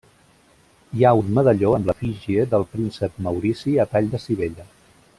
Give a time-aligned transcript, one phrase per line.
[0.99, 4.71] Hi ha un medalló amb l'efígie del príncep Maurici a tall de sivella.